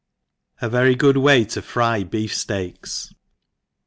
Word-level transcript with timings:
71 0.61 0.63
A 0.63 0.83
'oery 0.83 0.97
go$d 0.97 1.13
v>ay 1.19 1.43
to 1.47 1.61
fry 1.61 2.03
Beep 2.03 2.31
Steaks.. 2.31 3.13